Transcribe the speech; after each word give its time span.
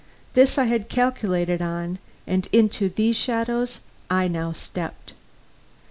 This 0.33 0.57
I 0.57 0.63
had 0.63 0.89
calculated 0.89 1.61
on, 1.61 1.99
and 2.25 2.47
into 2.51 2.89
these 2.89 3.15
shadows 3.15 3.81
I 4.09 4.27
now 4.27 4.51
stepped. 4.51 5.13